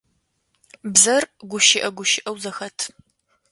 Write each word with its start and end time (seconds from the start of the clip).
Бзэр 0.93 1.23
гущыӏэ 1.49 1.89
гущыӏэу 1.95 2.37
зэхэт. 2.43 2.79